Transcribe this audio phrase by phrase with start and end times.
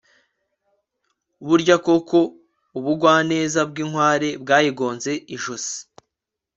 [1.47, 2.19] burya koko
[2.77, 5.77] ubugwaneza bwinkware bwayigonze ijosi